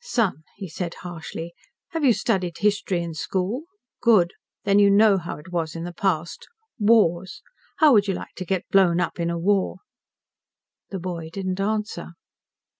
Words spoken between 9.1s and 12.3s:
in a war?" The boy didn't answer.